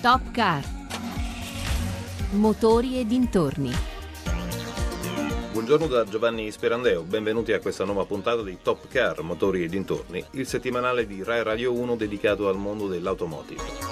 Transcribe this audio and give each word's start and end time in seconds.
Top 0.00 0.30
Car. 0.30 0.64
Motori 2.30 2.98
e 2.98 3.04
dintorni. 3.04 3.70
Buongiorno 5.52 5.86
da 5.88 6.06
Giovanni 6.06 6.50
Sperandeo, 6.50 7.02
benvenuti 7.02 7.52
a 7.52 7.60
questa 7.60 7.84
nuova 7.84 8.06
puntata 8.06 8.40
di 8.42 8.56
Top 8.62 8.88
Car, 8.88 9.20
Motori 9.20 9.62
e 9.62 9.68
dintorni, 9.68 10.24
il 10.30 10.46
settimanale 10.46 11.06
di 11.06 11.22
Rai 11.22 11.42
Radio 11.42 11.74
1 11.74 11.96
dedicato 11.96 12.48
al 12.48 12.56
mondo 12.56 12.88
dell'automotive. 12.88 13.89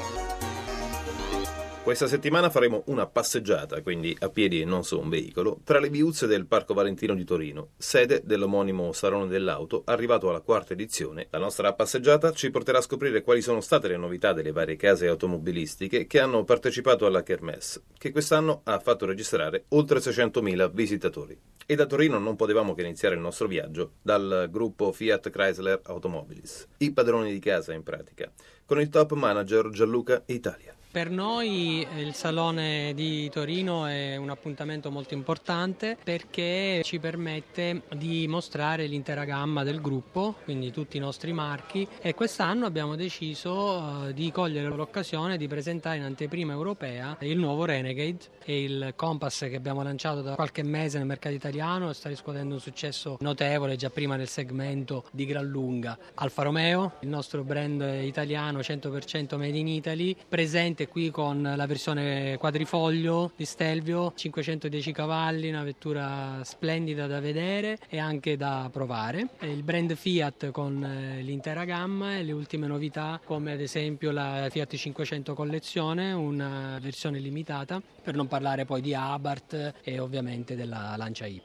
Questa 1.89 2.07
settimana 2.07 2.51
faremo 2.51 2.83
una 2.89 3.07
passeggiata, 3.07 3.81
quindi 3.81 4.15
a 4.21 4.29
piedi 4.29 4.61
e 4.61 4.67
non 4.67 4.85
su 4.85 5.01
un 5.01 5.09
veicolo, 5.09 5.61
tra 5.65 5.81
le 5.81 5.89
viuzze 5.89 6.27
del 6.27 6.45
Parco 6.45 6.75
Valentino 6.75 7.15
di 7.15 7.25
Torino, 7.25 7.71
sede 7.79 8.21
dell'omonimo 8.23 8.93
Salone 8.93 9.27
dell'Auto, 9.27 9.85
arrivato 9.87 10.29
alla 10.29 10.43
quarta 10.43 10.75
edizione. 10.75 11.29
La 11.31 11.39
nostra 11.39 11.73
passeggiata 11.73 12.33
ci 12.33 12.51
porterà 12.51 12.77
a 12.77 12.83
scoprire 12.83 13.23
quali 13.23 13.41
sono 13.41 13.63
state 13.63 13.89
le 13.89 13.97
novità 13.97 14.35
delle 14.35 14.53
varie 14.53 14.77
case 14.77 15.07
automobilistiche 15.07 16.07
che 16.07 16.21
hanno 16.21 16.45
partecipato 16.45 17.07
alla 17.07 17.23
Kermesse, 17.23 17.85
che 17.97 18.11
quest'anno 18.11 18.61
ha 18.65 18.79
fatto 18.81 19.07
registrare 19.07 19.65
oltre 19.69 20.01
600.000 20.01 20.71
visitatori. 20.71 21.41
E 21.65 21.75
da 21.75 21.87
Torino 21.87 22.19
non 22.19 22.37
potevamo 22.37 22.75
che 22.75 22.83
iniziare 22.83 23.15
il 23.15 23.23
nostro 23.23 23.47
viaggio 23.47 23.93
dal 24.03 24.49
gruppo 24.51 24.93
Fiat 24.93 25.31
Chrysler 25.31 25.81
Automobilis, 25.85 26.67
i 26.77 26.93
padroni 26.93 27.33
di 27.33 27.39
casa 27.39 27.73
in 27.73 27.83
pratica, 27.83 28.31
con 28.67 28.79
il 28.79 28.91
top 28.91 29.13
manager 29.13 29.71
Gianluca 29.71 30.23
Italia. 30.27 30.75
Per 30.99 31.11
noi 31.11 31.87
eh, 31.95 32.01
il 32.01 32.13
Salone 32.13 32.93
di 32.93 33.31
Torino 33.31 33.87
è 33.87 34.17
un 34.17 34.31
appuntamento 34.31 34.91
molto 34.91 35.15
importante 35.15 35.97
perché 36.03 36.81
ci 36.83 36.99
permette 36.99 37.83
di 37.95 38.27
mostrare 38.27 38.87
l'intera 38.87 39.23
gamma 39.23 39.63
del 39.63 39.81
gruppo, 39.81 40.35
quindi 40.43 40.73
tutti 40.73 40.97
i 40.97 41.01
nostri 41.01 41.33
marchi 41.33 41.87
e 42.01 42.15
quest'anno 42.15 42.67
abbiamo 42.67 42.97
deciso 42.97 44.09
eh, 44.09 44.13
di 44.13 44.33
cogliere 44.33 44.67
l'occasione 44.75 45.37
di 45.37 45.47
presentare 45.47 45.99
in 45.99 46.03
anteprima 46.03 46.53
europea 46.53 47.17
il 47.21 47.39
nuovo 47.39 47.65
Renegade 47.65 48.19
e 48.45 48.65
il 48.65 48.93
Compass 48.97 49.49
che 49.49 49.55
abbiamo 49.55 49.85
lanciato 49.85 50.21
da 50.21 50.35
qualche 50.35 50.65
mese 50.65 50.99
nel 50.99 51.07
mercato 51.07 51.37
italiano 51.37 51.91
e 51.91 51.95
sta 51.95 52.09
riscuotendo 52.09 52.55
un 52.55 52.61
successo 52.61 53.19
notevole 53.21 53.77
già 53.77 53.91
prima 53.91 54.17
nel 54.17 54.29
segmento 54.29 55.05
di 55.13 55.27
gran 55.27 55.47
lunga. 55.47 55.97
Alfa 56.15 56.43
Romeo, 56.43 56.95
il 57.03 57.09
nostro 57.09 57.45
brand 57.45 58.03
italiano 58.03 58.59
100% 58.59 59.37
made 59.37 59.57
in 59.57 59.69
Italy, 59.69 60.17
presente 60.29 60.87
presente 60.87 60.88
qui 60.89 61.11
con 61.11 61.43
la 61.43 61.67
versione 61.67 62.37
quadrifoglio 62.39 63.33
di 63.37 63.45
Stelvio, 63.45 64.13
510 64.15 64.93
cavalli, 64.93 65.49
una 65.49 65.63
vettura 65.63 66.41
splendida 66.43 67.07
da 67.07 67.21
vedere 67.21 67.79
e 67.89 67.99
anche 67.99 68.37
da 68.37 68.69
provare. 68.73 69.29
Il 69.41 69.63
brand 69.63 69.95
Fiat 69.95 70.51
con 70.51 70.83
eh, 70.83 71.23
l'intera 71.23 71.65
gamma 71.65 72.17
e 72.17 72.25
le 72.25 72.33
ultime 72.33 72.67
novità 72.67 73.21
come 73.25 73.53
ad 73.53 73.61
esempio 73.61 74.11
la 74.11 74.49
Fiat 74.51 74.75
500 74.75 75.35
collezione, 75.35 76.13
una 76.13 76.79
versione 76.81 77.19
limitata, 77.19 77.81
per 78.03 78.15
non 78.17 78.27
parlare 78.27 78.65
poi 78.65 78.81
di 78.81 78.95
Abarth 78.95 79.75
e 79.83 79.99
ovviamente 79.99 80.57
della 80.57 80.95
Lancia 80.97 81.27
Y. 81.27 81.41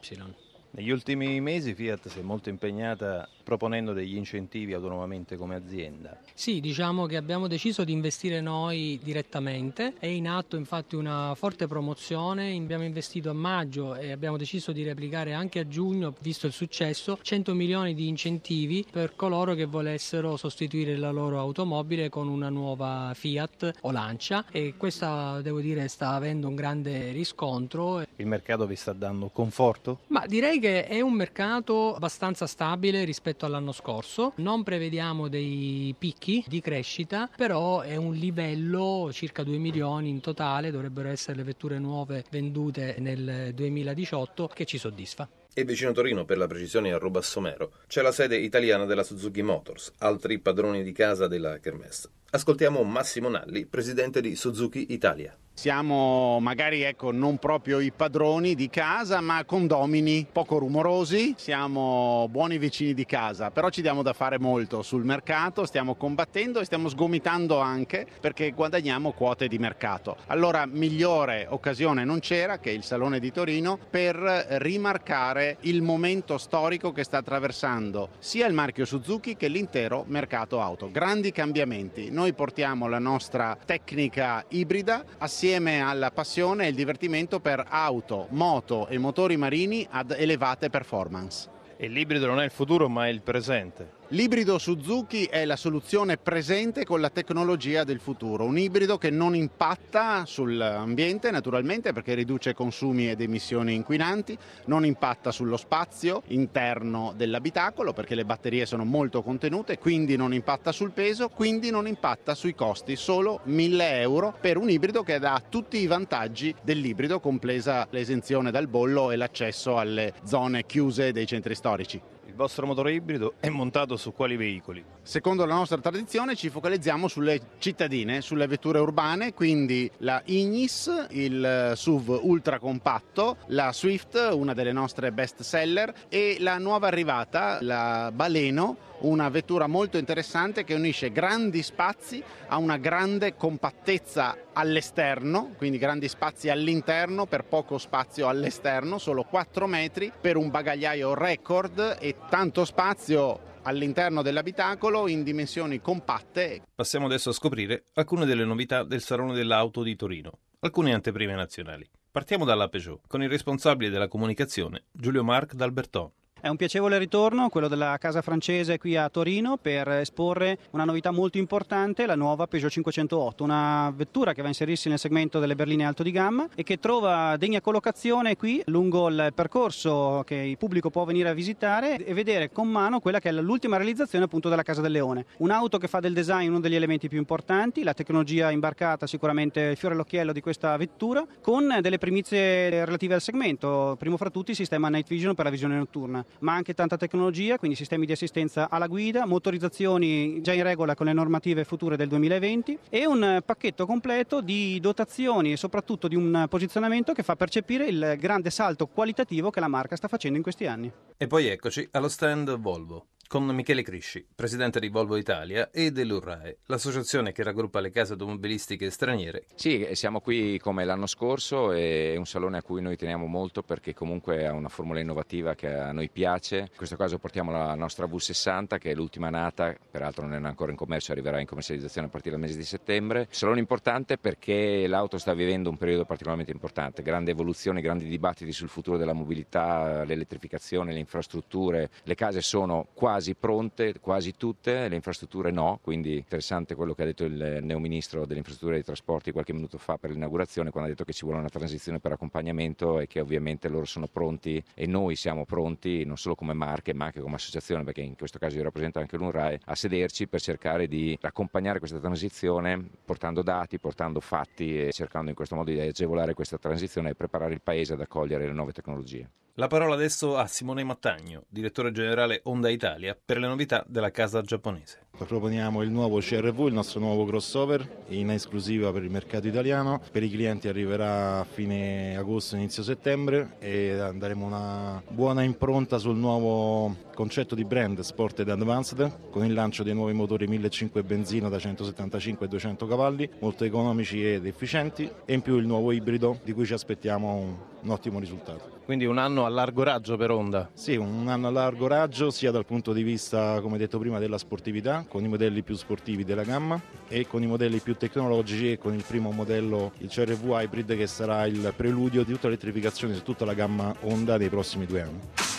Negli 0.75 0.89
ultimi 0.89 1.39
mesi 1.39 1.75
Fiat 1.75 2.07
si 2.07 2.19
è 2.19 2.23
molto 2.23 2.49
impegnata 2.49 3.29
proponendo 3.43 3.93
degli 3.93 4.15
incentivi 4.15 4.73
autonomamente 4.73 5.35
come 5.35 5.55
azienda. 5.55 6.17
Sì, 6.33 6.59
diciamo 6.59 7.05
che 7.05 7.17
abbiamo 7.17 7.47
deciso 7.47 7.83
di 7.83 7.91
investire 7.91 8.41
noi 8.41 8.99
direttamente, 9.03 9.93
è 9.99 10.07
in 10.07 10.27
atto 10.27 10.55
infatti 10.55 10.95
una 10.95 11.35
forte 11.35 11.67
promozione, 11.67 12.55
abbiamo 12.55 12.83
investito 12.83 13.29
a 13.29 13.33
maggio 13.33 13.95
e 13.95 14.11
abbiamo 14.11 14.37
deciso 14.37 14.71
di 14.71 14.83
replicare 14.83 15.33
anche 15.33 15.59
a 15.59 15.67
giugno, 15.67 16.13
visto 16.21 16.47
il 16.47 16.53
successo, 16.53 17.19
100 17.21 17.53
milioni 17.53 17.93
di 17.93 18.07
incentivi 18.07 18.85
per 18.89 19.15
coloro 19.15 19.53
che 19.53 19.65
volessero 19.65 20.37
sostituire 20.37 20.97
la 20.97 21.11
loro 21.11 21.39
automobile 21.39 22.09
con 22.09 22.27
una 22.27 22.49
nuova 22.49 23.11
Fiat 23.13 23.79
o 23.81 23.91
Lancia 23.91 24.45
e 24.51 24.75
questa 24.77 25.41
devo 25.41 25.59
dire 25.59 25.87
sta 25.87 26.11
avendo 26.11 26.47
un 26.47 26.55
grande 26.55 27.11
riscontro. 27.11 28.05
Il 28.15 28.27
mercato 28.27 28.65
vi 28.65 28.75
sta 28.75 28.93
dando 28.93 29.29
conforto? 29.29 29.99
Ma 30.07 30.25
direi 30.25 30.59
che 30.59 30.85
è 30.85 31.01
un 31.01 31.13
mercato 31.13 31.93
abbastanza 31.93 32.47
stabile 32.47 33.03
rispetto 33.03 33.32
all'anno 33.41 33.71
scorso. 33.71 34.33
Non 34.37 34.63
prevediamo 34.63 35.27
dei 35.27 35.93
picchi 35.97 36.43
di 36.47 36.61
crescita, 36.61 37.29
però 37.35 37.81
è 37.81 37.95
un 37.95 38.13
livello 38.13 39.09
circa 39.11 39.43
2 39.43 39.57
milioni 39.57 40.09
in 40.09 40.21
totale, 40.21 40.71
dovrebbero 40.71 41.09
essere 41.09 41.37
le 41.37 41.43
vetture 41.43 41.79
nuove 41.79 42.23
vendute 42.29 42.95
nel 42.99 43.51
2018 43.53 44.47
che 44.47 44.65
ci 44.65 44.77
soddisfa. 44.77 45.27
E 45.55 45.65
vicino 45.65 45.91
Torino, 45.91 46.25
per 46.25 46.37
la 46.39 46.47
precisione 46.47 46.91
a 46.91 46.97
Robassomero, 46.97 47.73
c'è 47.87 48.01
la 48.01 48.11
sede 48.11 48.37
italiana 48.37 48.85
della 48.85 49.03
Suzuki 49.03 49.43
Motors, 49.43 49.91
altri 49.99 50.39
padroni 50.39 50.81
di 50.81 50.91
casa 50.91 51.27
della 51.27 51.59
Kermesse. 51.59 52.09
Ascoltiamo 52.31 52.81
Massimo 52.81 53.29
Nalli, 53.29 53.67
presidente 53.67 54.19
di 54.19 54.35
Suzuki 54.35 54.87
Italia. 54.89 55.37
Siamo 55.55 56.39
magari 56.41 56.81
ecco, 56.81 57.11
non 57.11 57.37
proprio 57.37 57.79
i 57.79 57.91
padroni 57.95 58.55
di 58.55 58.69
casa, 58.69 59.21
ma 59.21 59.45
condomini 59.45 60.25
poco 60.29 60.57
rumorosi, 60.57 61.35
siamo 61.37 62.27
buoni 62.29 62.57
vicini 62.57 62.93
di 62.93 63.05
casa, 63.05 63.51
però 63.51 63.69
ci 63.69 63.81
diamo 63.81 64.01
da 64.01 64.13
fare 64.13 64.39
molto 64.39 64.81
sul 64.81 65.05
mercato, 65.05 65.65
stiamo 65.65 65.93
combattendo 65.93 66.59
e 66.59 66.65
stiamo 66.65 66.89
sgomitando 66.89 67.59
anche 67.59 68.05
perché 68.19 68.51
guadagniamo 68.51 69.11
quote 69.11 69.47
di 69.47 69.59
mercato. 69.59 70.17
Allora 70.27 70.65
migliore 70.65 71.45
occasione 71.47 72.03
non 72.03 72.19
c'era 72.19 72.57
che 72.57 72.71
il 72.71 72.83
Salone 72.83 73.19
di 73.19 73.31
Torino 73.31 73.77
per 73.89 74.17
rimarcare 74.17 75.57
il 75.61 75.83
momento 75.83 76.39
storico 76.39 76.91
che 76.91 77.03
sta 77.03 77.19
attraversando 77.19 78.09
sia 78.17 78.47
il 78.47 78.53
marchio 78.53 78.85
Suzuki 78.85 79.37
che 79.37 79.47
l'intero 79.47 80.03
mercato 80.07 80.59
auto. 80.59 80.89
Grandi 80.91 81.31
cambiamenti. 81.31 82.09
Noi 82.09 82.33
portiamo 82.33 82.87
la 82.87 82.99
nostra 82.99 83.55
tecnica 83.63 84.43
ibrida 84.49 85.05
assieme 85.19 85.41
assieme 85.43 85.81
alla 85.81 86.09
passione 86.09 86.65
e 86.65 86.69
il 86.69 86.75
divertimento 86.75 87.41
per 87.41 87.65
auto, 87.67 88.27
moto 88.29 88.87
e 88.87 88.97
motori 88.97 89.35
marini 89.35 89.85
ad 89.89 90.11
elevate 90.11 90.69
performance. 90.69 91.49
E 91.75 91.89
l'ibrido 91.89 92.27
non 92.27 92.39
è 92.39 92.45
il 92.45 92.49
futuro 92.49 92.87
ma 92.87 93.07
è 93.07 93.09
il 93.09 93.21
presente. 93.21 93.91
L'ibrido 94.13 94.59
Suzuki 94.59 95.25
è 95.25 95.43
la 95.43 95.55
soluzione 95.55 96.17
presente 96.17 96.85
con 96.85 97.01
la 97.01 97.09
tecnologia 97.09 97.83
del 97.83 97.99
futuro, 97.99 98.43
un 98.43 98.59
ibrido 98.59 98.99
che 98.99 99.09
non 99.09 99.35
impatta 99.35 100.23
sull'ambiente 100.27 101.31
naturalmente 101.31 101.93
perché 101.93 102.13
riduce 102.13 102.53
consumi 102.53 103.09
ed 103.09 103.21
emissioni 103.21 103.73
inquinanti, 103.73 104.37
non 104.65 104.85
impatta 104.85 105.31
sullo 105.31 105.57
spazio 105.57 106.21
interno 106.27 107.15
dell'abitacolo 107.17 107.91
perché 107.91 108.13
le 108.13 108.23
batterie 108.23 108.67
sono 108.67 108.85
molto 108.85 109.23
contenute, 109.23 109.79
quindi 109.79 110.15
non 110.15 110.31
impatta 110.31 110.71
sul 110.71 110.91
peso, 110.91 111.29
quindi 111.29 111.71
non 111.71 111.87
impatta 111.87 112.35
sui 112.35 112.53
costi, 112.53 112.95
solo 112.95 113.39
1000 113.45 113.99
euro 113.99 114.37
per 114.39 114.57
un 114.57 114.69
ibrido 114.69 115.01
che 115.01 115.17
dà 115.17 115.41
tutti 115.49 115.77
i 115.77 115.87
vantaggi 115.87 116.53
dell'ibrido, 116.61 117.19
compresa 117.19 117.87
l'esenzione 117.89 118.51
dal 118.51 118.67
bollo 118.67 119.09
e 119.09 119.15
l'accesso 119.15 119.79
alle 119.79 120.13
zone 120.23 120.67
chiuse 120.67 121.11
dei 121.11 121.25
centri 121.25 121.55
storici. 121.55 121.99
Il 122.33 122.39
vostro 122.39 122.65
motore 122.65 122.93
ibrido 122.93 123.35
è 123.39 123.47
montato 123.49 123.95
su 123.95 124.11
quali 124.11 124.35
veicoli? 124.35 124.83
Secondo 125.03 125.45
la 125.45 125.53
nostra 125.53 125.77
tradizione 125.77 126.35
ci 126.35 126.49
focalizziamo 126.49 127.07
sulle 127.07 127.39
cittadine, 127.59 128.21
sulle 128.21 128.47
vetture 128.47 128.79
urbane, 128.79 129.35
quindi 129.35 129.89
la 129.97 130.19
Ignis, 130.25 131.05
il 131.11 131.73
SUV 131.75 132.21
ultra 132.23 132.57
compatto, 132.57 133.37
la 133.49 133.71
Swift, 133.71 134.31
una 134.33 134.55
delle 134.55 134.71
nostre 134.71 135.11
best 135.11 135.43
seller 135.43 135.93
e 136.09 136.37
la 136.39 136.57
nuova 136.57 136.87
arrivata, 136.87 137.59
la 137.61 138.11
Baleno, 138.11 138.77
una 139.01 139.29
vettura 139.29 139.67
molto 139.67 139.97
interessante 139.97 140.63
che 140.63 140.73
unisce 140.73 141.11
grandi 141.11 141.61
spazi 141.61 142.23
a 142.47 142.57
una 142.57 142.77
grande 142.77 143.35
compattezza 143.35 144.35
all'esterno, 144.53 145.53
quindi 145.57 145.77
grandi 145.77 146.07
spazi 146.07 146.49
all'interno 146.49 147.25
per 147.25 147.43
poco 147.43 147.77
spazio 147.77 148.27
all'esterno, 148.27 148.97
solo 148.97 149.23
4 149.23 149.67
metri 149.67 150.11
per 150.19 150.37
un 150.37 150.49
bagagliaio 150.49 151.13
record 151.13 151.97
e 151.99 152.15
tanto 152.29 152.65
spazio 152.65 153.51
all'interno 153.63 154.21
dell'abitacolo 154.21 155.07
in 155.07 155.23
dimensioni 155.23 155.81
compatte. 155.81 156.61
Passiamo 156.73 157.05
adesso 157.05 157.29
a 157.29 157.33
scoprire 157.33 157.85
alcune 157.93 158.25
delle 158.25 158.45
novità 158.45 158.83
del 158.83 159.01
Salone 159.01 159.33
dell'Auto 159.33 159.83
di 159.83 159.95
Torino, 159.95 160.31
alcune 160.59 160.93
anteprime 160.93 161.35
nazionali. 161.35 161.89
Partiamo 162.11 162.45
dalla 162.45 162.69
Peugeot, 162.69 163.01
con 163.07 163.23
il 163.23 163.29
responsabile 163.29 163.89
della 163.89 164.07
comunicazione, 164.07 164.83
Giulio 164.91 165.23
Marc 165.23 165.53
d'Alberton. 165.55 166.11
È 166.43 166.49
un 166.49 166.57
piacevole 166.57 166.97
ritorno, 166.97 167.47
quello 167.47 167.69
della 167.69 167.97
casa 167.97 168.21
francese 168.21 168.77
qui 168.77 168.97
a 168.97 169.07
Torino, 169.07 169.55
per 169.55 169.87
esporre 169.87 170.57
una 170.71 170.83
novità 170.83 171.09
molto 171.09 171.37
importante, 171.37 172.05
la 172.05 172.15
nuova 172.15 172.47
Peugeot 172.47 172.69
508, 172.69 173.45
una 173.45 173.89
vettura 173.95 174.33
che 174.33 174.41
va 174.41 174.47
a 174.47 174.49
inserirsi 174.49 174.89
nel 174.89 174.99
segmento 174.99 175.39
delle 175.39 175.55
berline 175.55 175.85
alto 175.85 176.03
di 176.03 176.11
gamma 176.11 176.49
e 176.53 176.63
che 176.63 176.79
trova 176.79 177.37
degna 177.37 177.61
collocazione 177.61 178.35
qui 178.35 178.61
lungo 178.65 179.07
il 179.07 179.31
percorso 179.33 180.23
che 180.25 180.35
il 180.35 180.57
pubblico 180.57 180.89
può 180.89 181.05
venire 181.05 181.29
a 181.29 181.33
visitare 181.33 182.03
e 182.03 182.13
vedere 182.13 182.51
con 182.51 182.67
mano 182.67 182.99
quella 182.99 183.19
che 183.19 183.29
è 183.29 183.31
l'ultima 183.31 183.77
realizzazione 183.77 184.25
appunto 184.25 184.49
della 184.49 184.63
Casa 184.63 184.81
del 184.81 184.91
Leone. 184.91 185.25
Un'auto 185.37 185.77
che 185.77 185.87
fa 185.87 186.01
del 186.01 186.11
design 186.11 186.49
uno 186.49 186.59
degli 186.59 186.75
elementi 186.75 187.07
più 187.07 187.19
importanti, 187.19 187.83
la 187.83 187.93
tecnologia 187.93 188.51
imbarcata 188.51 189.07
sicuramente 189.07 189.61
il 189.61 189.77
fiore 189.77 189.95
all'occhiello 189.95 190.33
di 190.33 190.41
questa 190.41 190.75
vettura, 190.75 191.25
con 191.39 191.77
delle 191.79 191.99
primizie 191.99 192.83
relative 192.83 193.13
al 193.13 193.21
segmento, 193.21 193.95
primo 193.97 194.17
fra 194.17 194.29
tutti 194.29 194.49
il 194.51 194.57
sistema 194.57 194.89
Night 194.89 195.07
Vision 195.07 195.35
per 195.35 195.45
la 195.45 195.51
visione 195.51 195.77
notturna 195.77 196.31
ma 196.39 196.53
anche 196.53 196.73
tanta 196.73 196.97
tecnologia, 196.97 197.57
quindi 197.57 197.75
sistemi 197.77 198.05
di 198.05 198.11
assistenza 198.11 198.69
alla 198.69 198.87
guida, 198.87 199.25
motorizzazioni 199.25 200.41
già 200.41 200.53
in 200.53 200.63
regola 200.63 200.95
con 200.95 201.05
le 201.05 201.13
normative 201.13 201.63
future 201.63 201.95
del 201.95 202.07
2020 202.07 202.79
e 202.89 203.05
un 203.05 203.41
pacchetto 203.45 203.85
completo 203.85 204.41
di 204.41 204.79
dotazioni 204.79 205.51
e 205.51 205.57
soprattutto 205.57 206.07
di 206.07 206.15
un 206.15 206.45
posizionamento 206.49 207.13
che 207.13 207.23
fa 207.23 207.35
percepire 207.35 207.87
il 207.87 208.15
grande 208.19 208.49
salto 208.49 208.87
qualitativo 208.87 209.49
che 209.49 209.59
la 209.59 209.67
marca 209.67 209.95
sta 209.95 210.07
facendo 210.07 210.37
in 210.37 210.43
questi 210.43 210.65
anni. 210.65 210.91
E 211.17 211.27
poi 211.27 211.47
eccoci 211.47 211.87
allo 211.91 212.09
stand 212.09 212.57
Volvo 212.57 213.07
con 213.33 213.47
Michele 213.47 213.81
Crisci, 213.81 214.23
presidente 214.35 214.79
di 214.79 214.89
Volvo 214.89 215.17
Italia 215.17 215.71
e 215.71 215.89
dell'URAE, 215.89 216.57
l'associazione 216.67 217.31
che 217.31 217.41
raggruppa 217.41 217.79
le 217.79 217.89
case 217.89 218.11
automobilistiche 218.11 218.91
straniere. 218.91 219.45
Sì, 219.55 219.87
siamo 219.93 220.19
qui 220.19 220.59
come 220.59 220.85
l'anno 220.85 221.07
scorso, 221.07 221.71
è 221.71 222.15
un 222.15 222.27
salone 222.27 222.59
a 222.59 222.61
cui 222.61 222.79
noi 222.79 222.95
teniamo 222.95 223.25
molto 223.25 223.63
perché 223.63 223.95
comunque 223.95 224.45
ha 224.45 224.53
una 224.53 224.69
formula 224.69 224.99
innovativa 224.99 225.55
che 225.55 225.73
a 225.73 225.91
noi 225.91 226.11
piace. 226.11 226.57
In 226.59 226.77
questo 226.77 226.95
caso 226.95 227.17
portiamo 227.17 227.49
la 227.49 227.73
nostra 227.73 228.05
V60 228.05 228.77
che 228.77 228.91
è 228.91 228.93
l'ultima 228.93 229.31
nata, 229.31 229.75
peraltro 229.89 230.27
non 230.27 230.45
è 230.45 230.47
ancora 230.47 230.69
in 230.69 230.77
commercio, 230.77 231.11
arriverà 231.11 231.39
in 231.39 231.47
commercializzazione 231.47 232.05
a 232.05 232.11
partire 232.11 232.35
dal 232.35 232.45
mese 232.45 232.55
di 232.55 232.63
settembre. 232.63 233.25
Salone 233.31 233.57
importante 233.57 234.19
perché 234.19 234.85
l'auto 234.85 235.17
sta 235.17 235.33
vivendo 235.33 235.71
un 235.71 235.77
periodo 235.77 236.05
particolarmente 236.05 236.51
importante, 236.51 237.01
grande 237.01 237.31
evoluzione, 237.31 237.81
grandi 237.81 238.05
dibattiti 238.05 238.51
sul 238.51 238.69
futuro 238.69 238.97
della 238.97 239.13
mobilità, 239.13 240.03
l'elettrificazione, 240.03 240.93
le 240.93 240.99
infrastrutture, 240.99 241.89
le 242.03 242.13
case 242.13 242.41
sono 242.41 242.89
quasi 242.93 243.21
quasi 243.23 243.35
pronte, 243.35 243.99
quasi 244.01 244.35
tutte, 244.35 244.89
le 244.89 244.95
infrastrutture 244.95 245.49
no, 245.49 245.79
quindi 245.81 246.17
interessante 246.17 246.75
quello 246.75 246.93
che 246.93 247.03
ha 247.03 247.05
detto 247.05 247.23
il 247.23 247.59
neoministro 247.61 248.25
delle 248.25 248.39
infrastrutture 248.39 248.73
e 248.73 248.79
dei 248.79 248.85
trasporti 248.85 249.31
qualche 249.31 249.53
minuto 249.53 249.77
fa 249.77 249.97
per 249.97 250.09
l'inaugurazione, 250.09 250.71
quando 250.71 250.89
ha 250.89 250.91
detto 250.91 251.05
che 251.05 251.13
ci 251.13 251.23
vuole 251.23 251.39
una 251.39 251.47
transizione 251.47 252.01
per 252.01 252.11
accompagnamento 252.11 252.99
e 252.99 253.07
che 253.07 253.21
ovviamente 253.21 253.69
loro 253.69 253.85
sono 253.85 254.07
pronti 254.07 254.61
e 254.73 254.85
noi 254.87 255.15
siamo 255.15 255.45
pronti, 255.45 256.03
non 256.03 256.17
solo 256.17 256.35
come 256.35 256.51
marche 256.51 256.93
ma 256.93 257.05
anche 257.05 257.21
come 257.21 257.35
associazione, 257.35 257.85
perché 257.85 258.01
in 258.01 258.17
questo 258.17 258.39
caso 258.39 258.57
io 258.57 258.63
rappresento 258.63 258.99
anche 258.99 259.15
l'UNRAE, 259.15 259.61
a 259.63 259.75
sederci 259.75 260.27
per 260.27 260.41
cercare 260.41 260.87
di 260.89 261.17
accompagnare 261.21 261.79
questa 261.79 261.99
transizione 261.99 262.89
portando 263.05 263.41
dati, 263.41 263.79
portando 263.79 264.19
fatti 264.19 264.87
e 264.87 264.91
cercando 264.91 265.29
in 265.29 265.35
questo 265.35 265.55
modo 265.55 265.71
di 265.71 265.79
agevolare 265.79 266.33
questa 266.33 266.57
transizione 266.57 267.11
e 267.11 267.15
preparare 267.15 267.53
il 267.53 267.61
Paese 267.61 267.93
ad 267.93 268.01
accogliere 268.01 268.45
le 268.47 268.53
nuove 268.53 268.73
tecnologie. 268.73 269.29
La 269.57 269.67
parola 269.67 269.93
adesso 269.93 270.35
a 270.35 270.47
Simone 270.47 270.83
Mattagno, 270.83 271.45
direttore 271.47 271.91
generale 271.91 272.39
Honda 272.45 272.69
Italia, 272.69 273.15
per 273.15 273.37
le 273.37 273.45
novità 273.45 273.85
della 273.87 274.09
casa 274.09 274.41
giapponese. 274.41 275.02
Proponiamo 275.15 275.83
il 275.83 275.91
nuovo 275.91 276.17
CRV, 276.17 276.67
il 276.67 276.73
nostro 276.73 276.99
nuovo 276.99 277.23
crossover 277.25 278.03
in 278.07 278.31
esclusiva 278.31 278.91
per 278.91 279.03
il 279.03 279.11
mercato 279.11 279.47
italiano. 279.47 280.01
Per 280.11 280.23
i 280.23 280.29
clienti 280.29 280.67
arriverà 280.67 281.39
a 281.39 281.43
fine 281.43 282.17
agosto, 282.17 282.55
inizio 282.55 282.81
settembre 282.81 283.57
e 283.59 284.11
daremo 284.15 284.43
una 284.43 285.01
buona 285.07 285.43
impronta 285.43 285.99
sul 285.99 286.17
nuovo 286.17 286.95
concetto 287.13 287.53
di 287.53 287.63
brand 287.63 287.99
Sport 287.99 288.39
ed 288.39 288.49
Advanced 288.49 289.29
con 289.29 289.45
il 289.45 289.53
lancio 289.53 289.83
dei 289.83 289.93
nuovi 289.93 290.13
motori 290.13 290.47
1500 290.47 291.03
benzina 291.03 291.47
da 291.47 291.59
175 291.59 292.47
e 292.47 292.49
200 292.49 292.87
cavalli, 292.87 293.29
molto 293.39 293.65
economici 293.65 294.27
ed 294.27 294.47
efficienti 294.47 295.09
e 295.25 295.33
in 295.33 295.41
più 295.41 295.57
il 295.57 295.67
nuovo 295.67 295.91
ibrido 295.91 296.39
di 296.43 296.53
cui 296.53 296.65
ci 296.65 296.73
aspettiamo 296.73 297.33
un, 297.33 297.55
un 297.81 297.89
ottimo 297.91 298.17
risultato. 298.17 298.73
Quindi 298.85 299.05
un 299.05 299.17
anno 299.17 299.45
a 299.45 299.49
largo 299.49 299.83
raggio 299.83 300.17
per 300.17 300.29
Honda? 300.29 300.69
Sì, 300.73 300.97
un 300.97 301.29
anno 301.29 301.47
a 301.47 301.51
largo 301.51 301.87
raggio 301.87 302.31
sia 302.31 302.51
dal 302.51 302.65
punto 302.65 302.91
di 302.91 303.01
vista, 303.01 303.61
come 303.61 303.77
detto 303.77 303.97
prima, 303.97 304.19
della 304.19 304.37
sportività, 304.37 305.02
con 305.07 305.23
i 305.23 305.27
modelli 305.27 305.61
più 305.61 305.75
sportivi 305.75 306.23
della 306.23 306.43
gamma 306.43 306.79
e 307.07 307.27
con 307.27 307.43
i 307.43 307.47
modelli 307.47 307.79
più 307.79 307.95
tecnologici 307.95 308.71
e 308.71 308.77
con 308.77 308.93
il 308.93 309.03
primo 309.05 309.31
modello, 309.31 309.91
il 309.99 310.09
CRV 310.09 310.49
Hybrid, 310.49 310.95
che 310.95 311.07
sarà 311.07 311.45
il 311.45 311.73
preludio 311.75 312.23
di 312.23 312.33
tutta 312.33 312.47
l'elettrificazione 312.47 313.13
su 313.13 313.23
tutta 313.23 313.45
la 313.45 313.53
gamma 313.53 313.95
Honda 314.01 314.37
dei 314.37 314.49
prossimi 314.49 314.85
due 314.85 315.01
anni. 315.01 315.52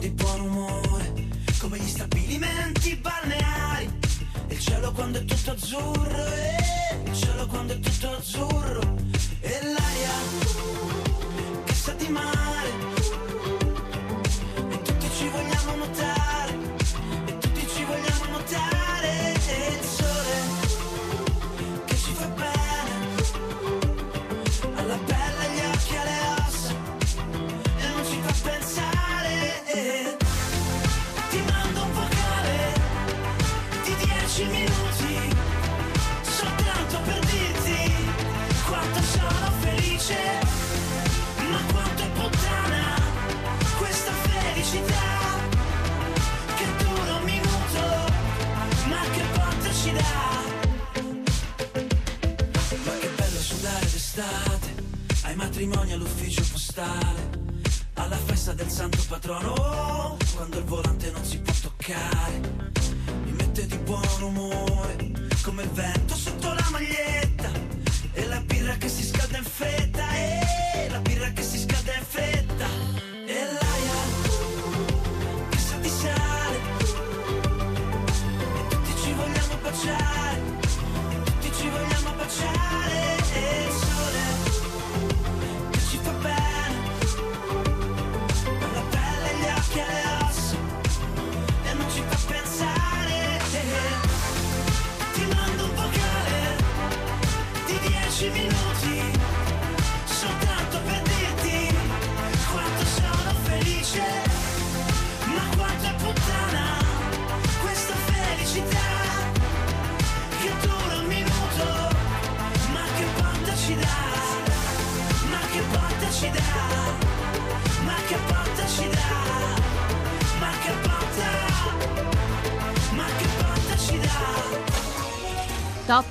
Di 0.00 0.08
buon 0.12 0.40
umore, 0.40 1.12
come 1.58 1.78
gli 1.78 1.86
stabilimenti 1.86 2.96
balneari. 2.96 3.90
Il 4.48 4.58
cielo 4.58 4.92
quando 4.92 5.18
è 5.18 5.24
tutto 5.26 5.50
azzurro, 5.50 6.24
eh, 6.24 7.02
il 7.04 7.14
cielo 7.14 7.46
quando 7.46 7.74
è 7.74 7.78
tutto 7.78 8.16
azzurro. 8.16 8.94
E 9.40 9.60
l'aria 9.62 10.10
che 11.64 11.74
sa 11.74 11.92
di 11.92 12.08
mare. 12.08 12.59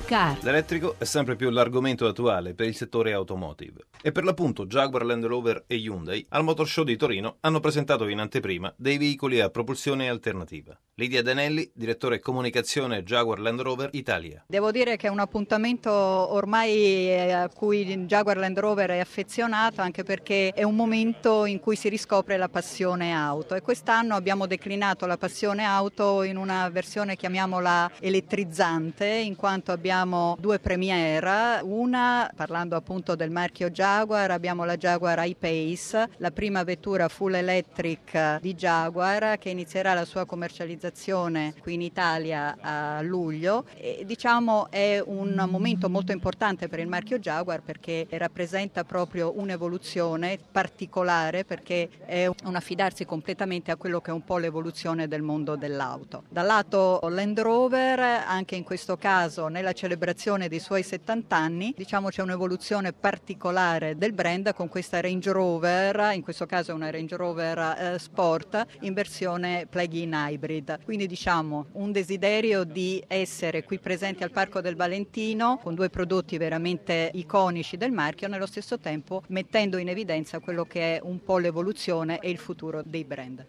Car. 0.10 0.39
L'elettrico 0.42 0.96
è 0.98 1.04
sempre 1.04 1.36
più 1.36 1.51
l'argomento 1.51 2.08
attuale 2.08 2.56
per 2.56 2.66
il 2.66 2.75
settore 2.75 3.13
automotive. 3.13 3.86
E 4.01 4.12
per 4.12 4.24
l'appunto 4.24 4.66
Jaguar 4.66 5.06
Land 5.06 5.25
Rover 5.25 5.66
e 5.68 5.75
Hyundai 5.75 6.25
al 6.30 6.44
Motor 6.44 6.68
Show 6.68 6.84
di 6.84 6.98
Torino 6.98 7.38
hanno 7.42 7.60
presentato 7.60 8.08
in 8.08 8.18
anteprima 8.18 8.74
dei 8.75 8.98
veicoli 8.98 9.39
a 9.39 9.51
propulsione 9.51 10.10
alternativa. 10.10 10.75
Lidia 10.96 11.22
Danelli, 11.22 11.70
direttore 11.74 12.20
comunicazione 12.20 13.04
Jaguar 13.04 13.39
Land 13.39 13.62
Rover 13.62 13.89
Italia. 13.94 14.44
Devo 14.48 14.72
dire 14.72 14.98
che 14.98 15.08
è 15.08 15.10
un 15.10 15.20
appuntamento 15.20 15.92
ormai 15.92 16.72
eh, 16.72 17.32
a 17.32 17.50
cui 17.50 17.86
Jaguar 18.06 18.38
Land 18.38 18.60
Rover 18.60 18.89
è 18.89 19.00
affezionato 19.00 19.82
anche 19.82 20.04
perché 20.04 20.51
è 20.54 20.63
un 20.63 20.75
momento 20.75 21.46
in 21.46 21.60
cui 21.60 21.75
si 21.75 21.88
riscopre 21.88 22.36
la 22.36 22.50
passione 22.50 23.13
auto 23.13 23.54
e 23.54 23.62
quest'anno 23.62 24.16
abbiamo 24.16 24.48
declinato 24.48 25.06
la 25.06 25.18
passione 25.18 25.63
auto 25.63 26.24
in 26.24 26.36
una 26.36 26.68
versione 26.70 27.16
chiamiamola 27.16 27.92
elettrizzante 28.00 29.06
in 29.06 29.36
quanto 29.36 29.72
abbiamo 29.72 29.99
due 30.39 30.60
premiere, 30.60 31.60
una 31.63 32.32
parlando 32.34 32.77
appunto 32.77 33.15
del 33.15 33.32
marchio 33.32 33.70
Jaguar 33.70 34.32
abbiamo 34.32 34.63
la 34.63 34.77
Jaguar 34.77 35.27
I-Pace, 35.27 36.12
la 36.18 36.32
prima 36.32 36.63
vettura 36.63 37.10
full 37.10 37.34
electric 37.34 38.39
di 38.39 38.56
Jaguar 38.56 39.38
che 39.38 39.50
inizierà 39.50 39.94
la 39.94 40.06
sua 40.06 40.25
commercializzazione 40.25 41.53
qui 41.60 41.74
in 41.74 41.82
Italia 41.82 42.56
a 42.62 43.01
luglio 43.01 43.65
e 43.75 44.03
diciamo 44.06 44.70
è 44.70 45.03
un 45.06 45.46
momento 45.50 45.89
molto 45.89 46.13
importante 46.13 46.70
per 46.70 46.79
il 46.79 46.88
marchio 46.88 47.20
Jaguar 47.20 47.62
perché 47.62 48.08
rappresenta 48.12 48.86
proprio 48.86 49.34
un'evoluzione 49.36 50.39
particolare 50.50 51.44
perché 51.44 51.89
è 52.06 52.25
un 52.46 52.56
affidarsi 52.56 53.03
completamente 53.03 53.72
a 53.72 53.75
quello 53.75 54.00
che 54.00 54.12
è 54.12 54.13
un 54.13 54.24
po' 54.24 54.38
l'evoluzione 54.38 55.10
del 55.10 55.24
mondo 55.24 55.58
dell'auto. 55.58 56.24
Dal 56.29 56.46
lato 56.46 57.01
Land 57.10 57.39
Rover 57.41 58.00
anche 58.00 58.56
in 58.56 58.63
questo 58.63 58.96
caso 58.96 59.50
nella 59.50 59.74
celebrazione 59.89 60.50
dei 60.50 60.60
suoi 60.60 60.84
70 60.84 61.36
anni 61.36 61.74
diciamo 61.75 62.10
c'è 62.10 62.22
un'evoluzione 62.22 62.93
particolare 62.93 63.98
del 63.98 64.13
brand 64.13 64.53
con 64.53 64.67
questa 64.67 65.01
Range 65.01 65.31
Rover, 65.31 66.13
in 66.13 66.22
questo 66.22 66.46
caso 66.46 66.69
è 66.69 66.74
una 66.75 66.91
Range 66.91 67.15
Rover 67.15 67.58
eh, 67.58 67.98
Sport 67.98 68.65
in 68.81 68.93
versione 68.93 69.65
plug-in 69.67 70.13
hybrid. 70.13 70.84
Quindi 70.84 71.08
diciamo 71.08 71.69
un 71.74 71.91
desiderio 71.91 72.65
di 72.65 73.03
essere 73.08 73.63
qui 73.63 73.79
presenti 73.79 74.22
al 74.22 74.29
Parco 74.29 74.62
del 74.62 74.75
Valentino 74.75 75.58
con 75.58 75.74
due 75.74 75.89
prodotti 75.89 76.38
veramente 76.38 77.10
iconici 77.15 77.75
del 77.75 77.91
marchio, 77.91 78.27
nello 78.27 78.46
stesso 78.46 78.77
tempo 78.77 79.24
mettendo 79.29 79.77
in 79.77 79.89
evidenza 79.89 80.38
quello 80.38 80.65
che 80.65 80.98
è 80.98 81.00
un 81.01 81.24
po' 81.24 81.39
l'evoluzione 81.39 82.19
e 82.19 82.29
il 82.29 82.38
futuro 82.38 82.84
dei 82.86 83.05
brand. 83.05 83.43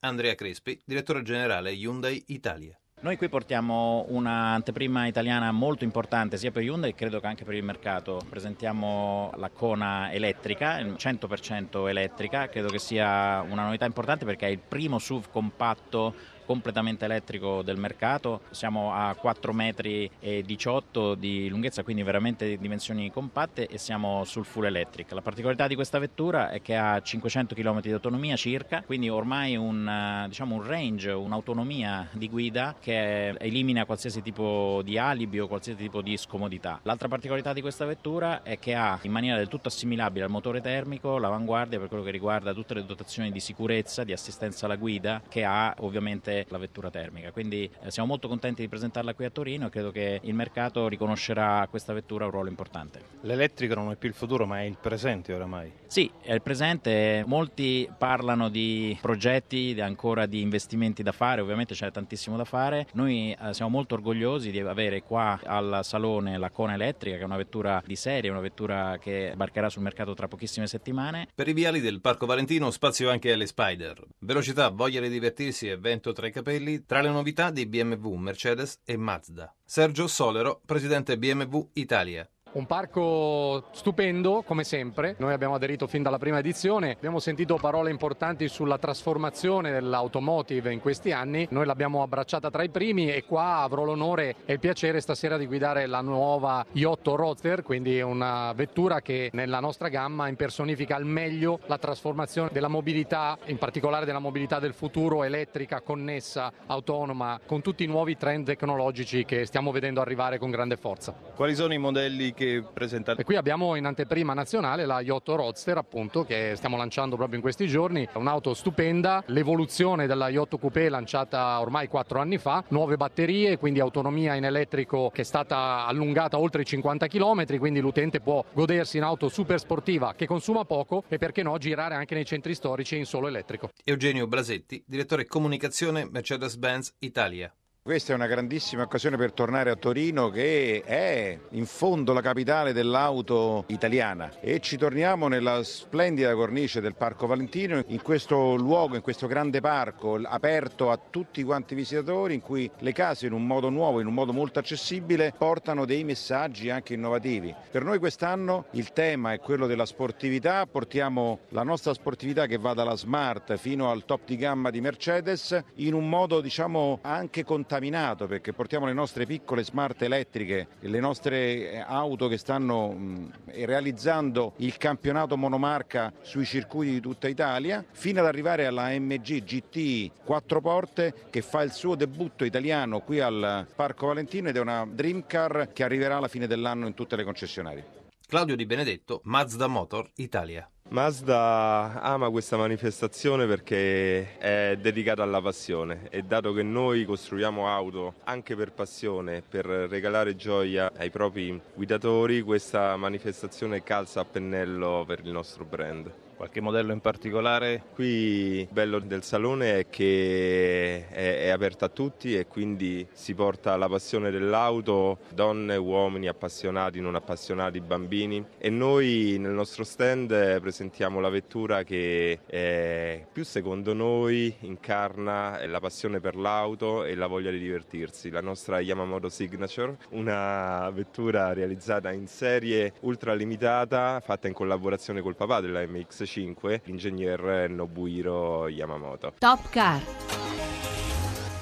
Andrea 0.00 0.34
Crespi, 0.34 0.78
direttore 0.84 1.22
generale 1.22 1.72
Hyundai 1.72 2.24
Italia. 2.26 2.78
Noi 3.00 3.16
qui 3.16 3.28
portiamo 3.28 4.06
un'anteprima 4.08 5.06
italiana 5.06 5.52
molto 5.52 5.84
importante 5.84 6.36
sia 6.36 6.50
per 6.50 6.64
Hyundai 6.64 6.90
che 6.90 6.96
credo 6.96 7.20
che 7.20 7.28
anche 7.28 7.44
per 7.44 7.54
il 7.54 7.62
mercato. 7.62 8.20
Presentiamo 8.28 9.30
la 9.36 9.50
Kona 9.50 10.10
elettrica, 10.10 10.80
100% 10.80 11.86
elettrica, 11.86 12.48
credo 12.48 12.66
che 12.66 12.80
sia 12.80 13.40
una 13.48 13.62
novità 13.62 13.84
importante 13.84 14.24
perché 14.24 14.48
è 14.48 14.50
il 14.50 14.58
primo 14.58 14.98
SUV 14.98 15.30
compatto 15.30 16.12
completamente 16.48 17.04
elettrico 17.04 17.60
del 17.60 17.76
mercato, 17.76 18.40
siamo 18.52 18.94
a 18.94 19.14
4 19.14 19.52
metri 19.52 20.10
18 20.18 21.14
di 21.14 21.46
lunghezza, 21.50 21.82
quindi 21.82 22.02
veramente 22.02 22.56
dimensioni 22.56 23.10
compatte 23.12 23.66
e 23.66 23.76
siamo 23.76 24.24
sul 24.24 24.46
full 24.46 24.64
electric. 24.64 25.12
La 25.12 25.20
particolarità 25.20 25.66
di 25.66 25.74
questa 25.74 25.98
vettura 25.98 26.48
è 26.48 26.62
che 26.62 26.74
ha 26.74 27.02
500 27.02 27.54
km 27.54 27.82
di 27.82 27.92
autonomia 27.92 28.34
circa, 28.36 28.82
quindi 28.82 29.10
ormai 29.10 29.56
un, 29.56 30.24
diciamo, 30.26 30.54
un 30.54 30.66
range, 30.66 31.10
un'autonomia 31.10 32.08
di 32.12 32.30
guida 32.30 32.76
che 32.80 33.28
elimina 33.28 33.84
qualsiasi 33.84 34.22
tipo 34.22 34.80
di 34.82 34.96
alibi 34.96 35.40
o 35.40 35.48
qualsiasi 35.48 35.82
tipo 35.82 36.00
di 36.00 36.16
scomodità. 36.16 36.80
L'altra 36.84 37.08
particolarità 37.08 37.52
di 37.52 37.60
questa 37.60 37.84
vettura 37.84 38.42
è 38.42 38.58
che 38.58 38.74
ha 38.74 38.98
in 39.02 39.12
maniera 39.12 39.36
del 39.36 39.48
tutto 39.48 39.68
assimilabile 39.68 40.24
al 40.24 40.30
motore 40.30 40.62
termico 40.62 41.18
l'avanguardia 41.18 41.78
per 41.78 41.88
quello 41.88 42.04
che 42.04 42.10
riguarda 42.10 42.54
tutte 42.54 42.72
le 42.72 42.86
dotazioni 42.86 43.30
di 43.30 43.40
sicurezza, 43.40 44.02
di 44.02 44.12
assistenza 44.12 44.64
alla 44.64 44.76
guida 44.76 45.20
che 45.28 45.44
ha 45.44 45.74
ovviamente 45.80 46.37
la 46.48 46.58
vettura 46.58 46.90
termica. 46.90 47.30
Quindi 47.30 47.70
eh, 47.82 47.90
siamo 47.90 48.08
molto 48.08 48.28
contenti 48.28 48.62
di 48.62 48.68
presentarla 48.68 49.14
qui 49.14 49.24
a 49.24 49.30
Torino 49.30 49.66
e 49.66 49.70
credo 49.70 49.90
che 49.90 50.20
il 50.22 50.34
mercato 50.34 50.88
riconoscerà 50.88 51.60
a 51.60 51.68
questa 51.68 51.92
vettura 51.92 52.24
un 52.24 52.30
ruolo 52.30 52.48
importante. 52.48 53.00
L'elettrico 53.22 53.74
non 53.74 53.90
è 53.90 53.96
più 53.96 54.08
il 54.08 54.14
futuro 54.14 54.46
ma 54.46 54.60
è 54.60 54.64
il 54.64 54.76
presente 54.80 55.32
oramai. 55.32 55.72
Sì, 55.86 56.10
è 56.20 56.32
il 56.32 56.42
presente. 56.42 57.24
Molti 57.26 57.88
parlano 57.96 58.48
di 58.48 58.96
progetti, 59.00 59.74
di 59.74 59.80
ancora 59.80 60.26
di 60.26 60.40
investimenti 60.40 61.02
da 61.02 61.12
fare, 61.12 61.40
ovviamente 61.40 61.74
c'è 61.74 61.90
tantissimo 61.90 62.36
da 62.36 62.44
fare. 62.44 62.86
Noi 62.92 63.32
eh, 63.32 63.54
siamo 63.54 63.70
molto 63.70 63.94
orgogliosi 63.94 64.50
di 64.50 64.60
avere 64.60 65.02
qua 65.02 65.40
al 65.44 65.80
salone 65.82 66.38
la 66.38 66.50
Kona 66.50 66.74
elettrica 66.74 67.16
che 67.16 67.22
è 67.22 67.24
una 67.24 67.36
vettura 67.36 67.82
di 67.84 67.96
serie, 67.96 68.30
una 68.30 68.40
vettura 68.40 68.98
che 69.00 69.32
barcherà 69.34 69.68
sul 69.68 69.82
mercato 69.82 70.14
tra 70.14 70.28
pochissime 70.28 70.66
settimane. 70.66 71.28
Per 71.34 71.48
i 71.48 71.52
viali 71.52 71.80
del 71.80 72.00
Parco 72.00 72.26
Valentino 72.26 72.70
spazio 72.70 73.10
anche 73.10 73.32
alle 73.32 73.46
Spider. 73.46 74.02
Velocità, 74.20 74.68
voglia 74.68 75.00
di 75.00 75.08
divertirsi 75.08 75.68
e 75.68 75.76
vento 75.76 76.12
tra 76.12 76.27
i 76.28 76.32
capelli 76.32 76.84
tra 76.84 77.00
le 77.00 77.10
novità 77.10 77.50
di 77.50 77.66
BMW, 77.66 78.14
Mercedes 78.14 78.80
e 78.84 78.96
Mazda. 78.96 79.54
Sergio 79.64 80.06
Solero, 80.06 80.60
presidente 80.64 81.18
BMW 81.18 81.70
Italia. 81.74 82.28
Un 82.50 82.64
parco 82.64 83.66
stupendo, 83.72 84.42
come 84.42 84.64
sempre. 84.64 85.14
Noi 85.18 85.34
abbiamo 85.34 85.54
aderito 85.54 85.86
fin 85.86 86.02
dalla 86.02 86.18
prima 86.18 86.38
edizione. 86.38 86.92
Abbiamo 86.92 87.18
sentito 87.18 87.56
parole 87.56 87.90
importanti 87.90 88.48
sulla 88.48 88.78
trasformazione 88.78 89.70
dell'automotive 89.70 90.72
in 90.72 90.80
questi 90.80 91.12
anni. 91.12 91.46
Noi 91.50 91.66
l'abbiamo 91.66 92.02
abbracciata 92.02 92.50
tra 92.50 92.62
i 92.62 92.70
primi 92.70 93.12
e 93.12 93.24
qua 93.24 93.58
avrò 93.58 93.84
l'onore 93.84 94.36
e 94.46 94.54
il 94.54 94.60
piacere 94.60 95.00
stasera 95.00 95.36
di 95.36 95.46
guidare 95.46 95.86
la 95.86 96.00
nuova 96.00 96.64
Iotto 96.72 97.16
Roadster, 97.16 97.62
quindi 97.62 98.00
una 98.00 98.52
vettura 98.54 99.02
che 99.02 99.28
nella 99.34 99.60
nostra 99.60 99.88
gamma 99.88 100.28
impersonifica 100.28 100.96
al 100.96 101.04
meglio 101.04 101.60
la 101.66 101.76
trasformazione 101.76 102.48
della 102.50 102.68
mobilità, 102.68 103.36
in 103.46 103.58
particolare 103.58 104.06
della 104.06 104.20
mobilità 104.20 104.58
del 104.58 104.72
futuro, 104.72 105.22
elettrica, 105.22 105.82
connessa, 105.82 106.50
autonoma, 106.66 107.40
con 107.44 107.60
tutti 107.60 107.84
i 107.84 107.86
nuovi 107.86 108.16
trend 108.16 108.46
tecnologici 108.46 109.26
che 109.26 109.44
stiamo 109.44 109.70
vedendo 109.70 110.00
arrivare 110.00 110.38
con 110.38 110.50
grande 110.50 110.76
forza. 110.76 111.14
Quali 111.34 111.54
sono 111.54 111.74
i 111.74 111.78
modelli 111.78 112.32
che 112.38 112.62
presentate? 112.72 113.22
E 113.22 113.24
qui 113.24 113.34
abbiamo 113.34 113.74
in 113.74 113.84
anteprima 113.84 114.32
nazionale 114.32 114.86
la 114.86 115.00
Iotto 115.00 115.34
Roadster, 115.34 115.76
appunto, 115.76 116.24
che 116.24 116.52
stiamo 116.54 116.76
lanciando 116.76 117.16
proprio 117.16 117.36
in 117.36 117.42
questi 117.42 117.66
giorni. 117.66 118.04
È 118.04 118.16
un'auto 118.16 118.54
stupenda, 118.54 119.24
l'evoluzione 119.26 120.06
della 120.06 120.28
Iotto 120.28 120.56
Coupé 120.56 120.88
lanciata 120.88 121.58
ormai 121.60 121.88
quattro 121.88 122.20
anni 122.20 122.38
fa, 122.38 122.62
nuove 122.68 122.96
batterie, 122.96 123.58
quindi 123.58 123.80
autonomia 123.80 124.34
in 124.34 124.44
elettrico 124.44 125.10
che 125.12 125.22
è 125.22 125.24
stata 125.24 125.84
allungata 125.84 126.38
oltre 126.38 126.62
i 126.62 126.64
50 126.64 127.08
km, 127.08 127.58
quindi 127.58 127.80
l'utente 127.80 128.20
può 128.20 128.44
godersi 128.52 128.98
un'auto 128.98 129.28
super 129.28 129.58
sportiva 129.58 130.14
che 130.14 130.26
consuma 130.26 130.64
poco 130.64 131.02
e 131.08 131.18
perché 131.18 131.42
no 131.42 131.58
girare 131.58 131.96
anche 131.96 132.14
nei 132.14 132.24
centri 132.24 132.54
storici 132.54 132.96
in 132.96 133.04
solo 133.04 133.26
elettrico. 133.26 133.70
Eugenio 133.82 134.28
Blasetti, 134.28 134.82
direttore 134.86 135.26
comunicazione 135.26 136.08
Mercedes-Benz 136.08 136.94
Italia. 137.00 137.52
Questa 137.88 138.12
è 138.12 138.14
una 138.14 138.26
grandissima 138.26 138.82
occasione 138.82 139.16
per 139.16 139.32
tornare 139.32 139.70
a 139.70 139.74
Torino 139.74 140.28
che 140.28 140.82
è 140.84 141.38
in 141.52 141.64
fondo 141.64 142.12
la 142.12 142.20
capitale 142.20 142.74
dell'auto 142.74 143.64
italiana. 143.68 144.30
E 144.42 144.60
ci 144.60 144.76
torniamo 144.76 145.26
nella 145.26 145.62
splendida 145.62 146.34
cornice 146.34 146.82
del 146.82 146.94
Parco 146.94 147.26
Valentino, 147.26 147.82
in 147.86 148.02
questo 148.02 148.56
luogo, 148.56 148.94
in 148.94 149.00
questo 149.00 149.26
grande 149.26 149.62
parco 149.62 150.20
aperto 150.22 150.90
a 150.90 150.98
tutti 150.98 151.42
quanti 151.42 151.72
i 151.72 151.76
visitatori 151.76 152.34
in 152.34 152.42
cui 152.42 152.70
le 152.80 152.92
case 152.92 153.24
in 153.24 153.32
un 153.32 153.46
modo 153.46 153.70
nuovo, 153.70 154.00
in 154.00 154.06
un 154.06 154.12
modo 154.12 154.34
molto 154.34 154.58
accessibile 154.58 155.32
portano 155.38 155.86
dei 155.86 156.04
messaggi 156.04 156.68
anche 156.68 156.92
innovativi. 156.92 157.54
Per 157.70 157.84
noi 157.84 157.98
quest'anno 157.98 158.66
il 158.72 158.92
tema 158.92 159.32
è 159.32 159.40
quello 159.40 159.66
della 159.66 159.86
sportività, 159.86 160.66
portiamo 160.66 161.38
la 161.48 161.62
nostra 161.62 161.94
sportività 161.94 162.44
che 162.44 162.58
va 162.58 162.74
dalla 162.74 162.96
Smart 162.96 163.56
fino 163.56 163.90
al 163.90 164.04
top 164.04 164.26
di 164.26 164.36
gamma 164.36 164.68
di 164.68 164.82
Mercedes 164.82 165.58
in 165.76 165.94
un 165.94 166.06
modo 166.06 166.42
diciamo 166.42 166.98
anche 167.00 167.44
contaminato 167.78 168.26
perché 168.26 168.52
portiamo 168.52 168.86
le 168.86 168.92
nostre 168.92 169.24
piccole 169.24 169.62
smart 169.62 170.02
elettriche, 170.02 170.66
le 170.80 171.00
nostre 171.00 171.80
auto 171.80 172.26
che 172.26 172.36
stanno 172.36 172.88
mh, 172.88 173.30
realizzando 173.64 174.54
il 174.56 174.76
campionato 174.76 175.36
monomarca 175.36 176.12
sui 176.22 176.44
circuiti 176.44 176.92
di 176.92 177.00
tutta 177.00 177.28
Italia, 177.28 177.84
fino 177.90 178.20
ad 178.20 178.26
arrivare 178.26 178.66
alla 178.66 178.90
MG 178.90 179.44
GT 179.44 180.10
4 180.24 180.60
porte 180.60 181.14
che 181.30 181.40
fa 181.40 181.62
il 181.62 181.72
suo 181.72 181.94
debutto 181.94 182.44
italiano 182.44 183.00
qui 183.00 183.20
al 183.20 183.66
Parco 183.74 184.08
Valentino 184.08 184.48
ed 184.48 184.56
è 184.56 184.60
una 184.60 184.86
Dream 184.90 185.24
Car 185.26 185.70
che 185.72 185.84
arriverà 185.84 186.16
alla 186.16 186.28
fine 186.28 186.46
dell'anno 186.46 186.86
in 186.86 186.94
tutte 186.94 187.16
le 187.16 187.24
concessionarie. 187.24 187.96
Claudio 188.26 188.56
Di 188.56 188.66
Benedetto, 188.66 189.20
Mazda 189.24 189.68
Motor 189.68 190.10
Italia. 190.16 190.68
Mazda 190.90 192.00
ama 192.00 192.30
questa 192.30 192.56
manifestazione 192.56 193.46
perché 193.46 194.38
è 194.38 194.74
dedicata 194.80 195.22
alla 195.22 195.42
passione 195.42 196.06
e 196.08 196.22
dato 196.22 196.54
che 196.54 196.62
noi 196.62 197.04
costruiamo 197.04 197.68
auto 197.68 198.14
anche 198.24 198.56
per 198.56 198.72
passione, 198.72 199.42
per 199.46 199.66
regalare 199.66 200.34
gioia 200.34 200.90
ai 200.96 201.10
propri 201.10 201.60
guidatori, 201.74 202.40
questa 202.40 202.96
manifestazione 202.96 203.82
calza 203.82 204.20
a 204.20 204.24
pennello 204.24 205.04
per 205.06 205.20
il 205.22 205.30
nostro 205.30 205.66
brand. 205.66 206.10
Qualche 206.38 206.60
modello 206.60 206.92
in 206.92 207.00
particolare? 207.00 207.82
Qui 207.94 208.60
il 208.60 208.68
bello 208.70 209.00
del 209.00 209.24
salone 209.24 209.80
è 209.80 209.86
che 209.90 211.08
è, 211.08 211.40
è 211.40 211.48
aperta 211.48 211.86
a 211.86 211.88
tutti 211.88 212.38
e 212.38 212.46
quindi 212.46 213.04
si 213.10 213.34
porta 213.34 213.76
la 213.76 213.88
passione 213.88 214.30
dell'auto, 214.30 215.18
donne, 215.34 215.74
uomini 215.74 216.28
appassionati, 216.28 217.00
non 217.00 217.16
appassionati, 217.16 217.80
bambini 217.80 218.44
e 218.56 218.70
noi 218.70 219.36
nel 219.40 219.50
nostro 219.50 219.82
stand 219.82 220.28
presentiamo 220.28 220.76
la 221.20 221.28
vettura 221.28 221.82
che 221.82 222.40
è, 222.46 223.26
più 223.32 223.44
secondo 223.44 223.92
noi 223.94 224.54
incarna 224.60 225.64
la 225.66 225.80
passione 225.80 226.20
per 226.20 226.36
l'auto 226.36 227.04
e 227.04 227.14
la 227.14 227.26
voglia 227.26 227.50
di 227.50 227.58
divertirsi, 227.58 228.30
la 228.30 228.40
nostra 228.40 228.80
Yamamoto 228.80 229.28
Signature, 229.28 229.96
una 230.10 230.88
vettura 230.90 231.52
realizzata 231.52 232.12
in 232.12 232.26
serie 232.26 232.92
ultra 233.00 233.34
limitata 233.34 234.20
fatta 234.20 234.48
in 234.48 234.54
collaborazione 234.54 235.20
col 235.20 235.36
papà 235.36 235.60
della 235.60 235.82
MX5, 235.82 236.80
l'ingegner 236.84 237.68
Nobuhiro 237.70 238.68
Yamamoto. 238.68 239.34
Top 239.38 239.68
Car. 239.70 240.00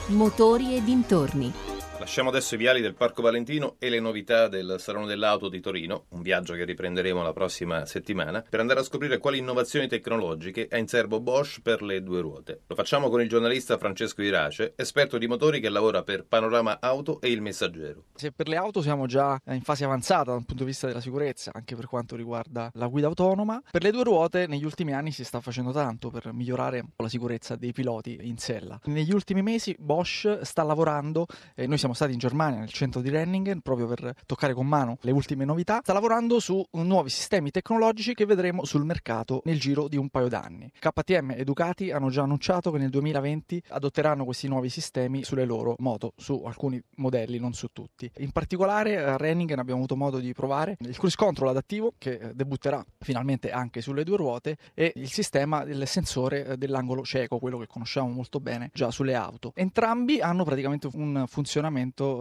Motori 0.09 0.77
e 0.77 0.83
dintorni. 0.83 1.76
Lasciamo 1.99 2.29
adesso 2.29 2.55
i 2.55 2.59
viali 2.59 2.81
del 2.81 2.95
Parco 2.95 3.21
Valentino 3.21 3.77
e 3.79 3.89
le 3.89 4.01
novità 4.01 4.49
del 4.49 4.77
Salone 4.79 5.07
dell'Auto 5.07 5.49
di 5.49 5.61
Torino, 5.61 6.05
un 6.11 6.23
viaggio 6.23 6.55
che 6.55 6.65
riprenderemo 6.65 7.23
la 7.23 7.33
prossima 7.33 7.85
settimana, 7.85 8.45
per 8.49 8.61
andare 8.61 8.81
a 8.81 8.83
scoprire 8.85 9.19
quali 9.19 9.39
innovazioni 9.39 9.89
tecnologiche 9.89 10.69
ha 10.71 10.77
in 10.77 10.87
serbo 10.87 11.21
Bosch 11.21 11.61
per 11.63 11.83
le 11.83 12.03
due 12.03 12.21
ruote. 12.21 12.61
Lo 12.67 12.75
facciamo 12.75 13.09
con 13.09 13.21
il 13.21 13.29
giornalista 13.29 13.77
Francesco 13.77 14.23
Irace, 14.23 14.75
esperto 14.77 15.19
di 15.19 15.27
motori 15.27 15.59
che 15.59 15.69
lavora 15.69 16.03
per 16.03 16.25
Panorama 16.25 16.79
Auto 16.81 17.21
e 17.21 17.31
Il 17.31 17.43
Messaggero. 17.43 18.05
Se 18.15 18.31
per 18.31 18.49
le 18.49 18.57
auto 18.57 18.83
siamo 18.83 19.07
già 19.07 19.41
in 19.49 19.63
fase 19.63 19.85
avanzata 19.85 20.31
dal 20.31 20.45
punto 20.45 20.63
di 20.63 20.71
vista 20.71 20.87
della 20.87 21.01
sicurezza, 21.01 21.51
anche 21.55 21.75
per 21.75 21.87
quanto 21.87 22.15
riguarda 22.15 22.71
la 22.75 22.87
guida 22.87 23.09
autonoma, 23.09 23.61
per 23.71 23.83
le 23.83 23.91
due 23.91 24.05
ruote 24.05 24.47
negli 24.47 24.65
ultimi 24.65 24.93
anni 24.93 25.11
si 25.11 25.25
sta 25.25 25.41
facendo 25.41 25.73
tanto 25.73 26.11
per 26.11 26.33
migliorare 26.33 26.85
la 26.97 27.09
sicurezza 27.09 27.57
dei 27.57 27.73
piloti 27.73 28.19
in 28.23 28.39
sella. 28.39 28.79
Negli 28.85 29.13
ultimi 29.13 29.43
mesi 29.43 29.75
Bosch 29.79 30.41
sta 30.43 30.63
lavorando, 30.63 31.27
e 31.55 31.67
noi 31.67 31.79
siamo 31.79 31.86
stati 31.95 32.13
in 32.13 32.19
Germania 32.19 32.61
nel 32.61 32.73
centro 32.73 33.01
di 33.01 33.11
Renningen 33.11 33.61
proprio 33.61 33.87
per 33.87 34.15
toccare 34.27 34.55
con 34.55 34.67
mano 34.67 34.99
le 35.01 35.11
ultime 35.11 35.45
novità, 35.45 35.81
sta 35.83 35.93
lavorando 35.93 36.41
su 36.41 36.65
nuovi 36.73 37.11
sistemi 37.11 37.51
tecnologici 37.51 38.15
che 38.15 38.27
vedremo 38.27 38.65
sul 38.65 38.85
mercato 38.85 39.43
nel 39.45 39.59
giro 39.59 39.89
di 39.89 39.97
un 39.97 40.09
paio 40.09 40.29
d'anni. 40.29 40.71
KTM 40.79 41.33
e 41.33 41.45
Ducati 41.45 41.91
hanno 41.91 42.11
già 42.11 42.23
annunciato 42.23 42.71
che 42.71 42.79
nel 42.79 42.91
2020 42.91 43.63
adotteranno 43.69 44.25
questi 44.25 44.49
nuovi 44.49 44.69
sistemi 44.69 45.25
sulle 45.25 45.45
loro 45.45 45.75
moto, 45.79 46.13
su 46.17 46.43
alcuni 46.45 46.83
modelli, 46.97 47.39
non 47.39 47.53
su 47.53 47.69
tutti. 47.73 48.11
In 48.19 48.33
particolare 48.33 49.03
a 49.03 49.17
Renningen 49.17 49.59
abbiamo 49.59 49.79
avuto 49.79 49.97
modo 49.97 50.19
di 50.19 50.33
provare 50.33 50.77
il 50.81 50.97
cruise 50.97 51.17
control 51.17 51.51
adattivo 51.51 51.95
che 51.99 52.13
eh, 52.13 52.35
debutterà 52.35 52.85
finalmente 52.99 53.51
anche 53.51 53.81
sulle 53.81 54.05
due 54.05 54.17
ruote 54.17 54.57
e 54.75 54.93
il 54.97 55.11
sistema 55.11 55.65
del 55.65 55.87
sensore 55.87 56.47
eh, 56.47 56.57
dell'angolo 56.57 57.03
cieco, 57.03 57.39
quello 57.39 57.59
che 57.59 57.67
conosciamo 57.67 58.09
molto 58.09 58.41
bene 58.41 58.71
già 58.73 58.91
sulle 58.91 59.15
auto. 59.15 59.53
Entrambi 59.55 60.21
hanno 60.21 60.45
praticamente 60.45 60.89
un 60.93 61.25
funzionamento 61.27 61.76